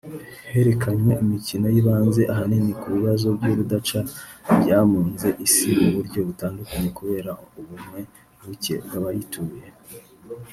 [0.53, 3.99] herekanywe imikino yibanze ahanini ku bibazo by’urudaca
[4.59, 7.99] byamunze Isi mu buryo butandukanye kubera ‘ubumuntu
[8.45, 9.67] buke bw’abayituye’